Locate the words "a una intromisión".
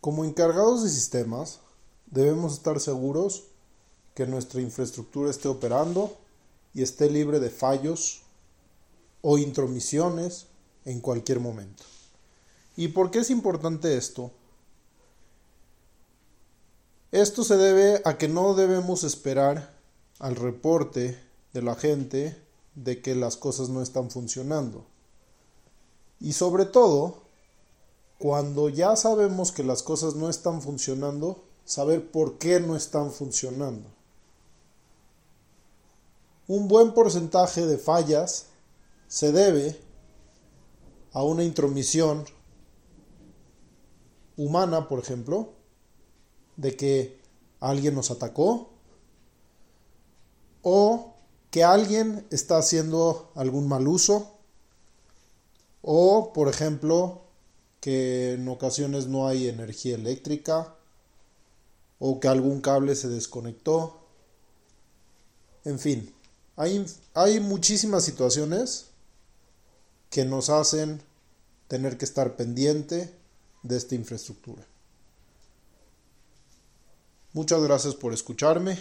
41.12-42.26